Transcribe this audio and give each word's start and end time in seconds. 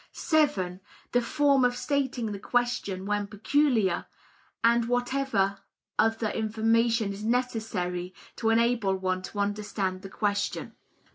(7) 0.13 0.81
The 1.11 1.21
form 1.21 1.63
of 1.63 1.75
stating 1.77 2.31
the 2.31 2.39
question 2.39 3.05
when 3.05 3.27
peculiar, 3.27 4.05
and 4.63 4.85
whatever 4.85 5.59
other 5.99 6.29
information 6.29 7.13
is 7.13 7.23
necessary 7.23 8.11
to 8.37 8.49
enable 8.49 8.95
one 8.95 9.21
to 9.21 9.37
understand 9.37 10.01
the 10.01 10.09
question. 10.09 10.73